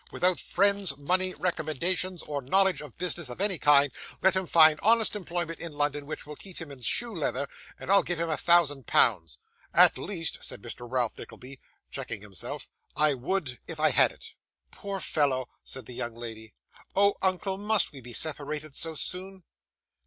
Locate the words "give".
8.01-8.19